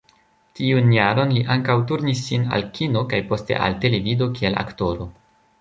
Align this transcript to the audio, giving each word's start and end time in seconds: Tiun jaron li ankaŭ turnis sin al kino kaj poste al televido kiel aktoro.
Tiun 0.59 0.87
jaron 0.95 1.33
li 1.35 1.43
ankaŭ 1.57 1.75
turnis 1.91 2.23
sin 2.31 2.49
al 2.57 2.65
kino 2.79 3.05
kaj 3.13 3.21
poste 3.33 3.63
al 3.67 3.79
televido 3.85 4.33
kiel 4.41 4.59
aktoro. 4.67 5.11